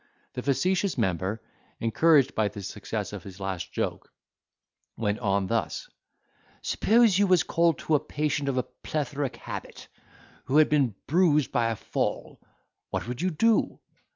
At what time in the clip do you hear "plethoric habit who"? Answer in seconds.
8.83-10.57